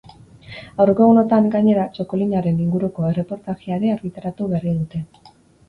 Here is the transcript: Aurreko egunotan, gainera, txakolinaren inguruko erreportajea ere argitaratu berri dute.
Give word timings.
Aurreko 0.85 1.05
egunotan, 1.07 1.49
gainera, 1.57 1.83
txakolinaren 1.99 2.65
inguruko 2.65 3.07
erreportajea 3.13 3.79
ere 3.81 3.95
argitaratu 3.99 4.51
berri 4.59 4.77
dute. 4.83 5.07